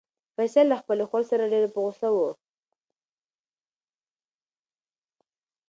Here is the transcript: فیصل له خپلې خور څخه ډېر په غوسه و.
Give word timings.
فیصل 0.35 0.65
له 0.71 0.77
خپلې 0.81 1.03
خور 1.09 1.21
څخه 1.29 1.49
ډېر 1.53 1.65
په 1.73 1.79
غوسه 1.83 2.07
و. 2.11 2.17